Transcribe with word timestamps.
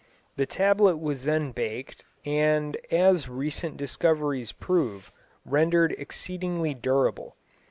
The 0.35 0.47
tablet 0.47 0.97
was 0.97 1.25
then 1.25 1.51
baked, 1.51 2.05
and 2.25 2.75
as 2.89 3.29
recent 3.29 3.77
discoveries 3.77 4.51
prove, 4.51 5.11
rendered 5.45 5.91
exceedingly 5.95 6.73
durable. 6.73 7.35